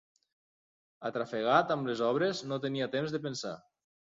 Atrafegat 1.09 1.75
amb 1.75 1.91
les 1.91 2.03
obres, 2.09 2.43
no 2.53 2.61
tenia 2.65 2.91
temps 2.97 3.17
de 3.17 3.25
pensar 3.29 3.57